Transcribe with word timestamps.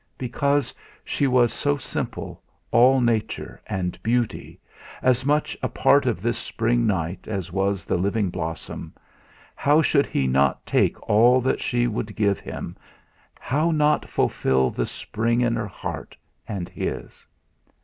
Because 0.17 0.73
she 1.05 1.27
was 1.27 1.53
all 1.63 1.77
simple 1.77 2.41
Nature 2.73 3.61
and 3.67 4.01
beauty, 4.01 4.59
as 5.03 5.23
much 5.27 5.55
a 5.61 5.69
part 5.69 6.07
of 6.07 6.23
this 6.23 6.39
spring 6.39 6.87
night 6.87 7.27
as 7.27 7.51
was 7.51 7.85
the 7.85 7.99
living 7.99 8.31
blossom, 8.31 8.95
how 9.53 9.79
should 9.83 10.07
he 10.07 10.25
not 10.25 10.65
take 10.65 10.99
all 11.07 11.39
that 11.41 11.61
she 11.61 11.85
would 11.85 12.15
give 12.15 12.39
him 12.39 12.75
how 13.39 13.69
not 13.69 14.09
fulfil 14.09 14.71
the 14.71 14.87
spring 14.87 15.39
in 15.41 15.55
her 15.55 15.67
heart 15.67 16.17
and 16.47 16.67
his! 16.67 17.23